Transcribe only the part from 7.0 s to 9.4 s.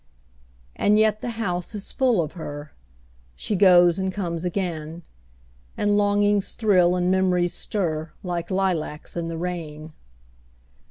memories stir, Like lilacs in the